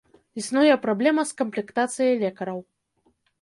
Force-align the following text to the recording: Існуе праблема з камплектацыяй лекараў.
Існуе 0.43 0.77
праблема 0.85 1.25
з 1.31 1.35
камплектацыяй 1.41 2.13
лекараў. 2.23 2.59